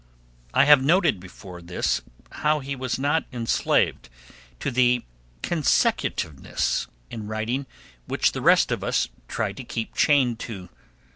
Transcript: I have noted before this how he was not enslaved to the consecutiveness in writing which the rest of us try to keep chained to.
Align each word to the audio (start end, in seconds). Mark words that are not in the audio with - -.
I 0.55 0.65
have 0.65 0.81
noted 0.83 1.19
before 1.19 1.61
this 1.61 2.01
how 2.31 2.59
he 2.59 2.75
was 2.75 2.97
not 2.97 3.25
enslaved 3.31 4.09
to 4.59 4.71
the 4.71 5.03
consecutiveness 5.43 6.87
in 7.11 7.27
writing 7.27 7.67
which 8.07 8.31
the 8.31 8.41
rest 8.41 8.71
of 8.71 8.83
us 8.83 9.09
try 9.27 9.51
to 9.53 9.63
keep 9.63 9.93
chained 9.93 10.39
to. 10.39 10.69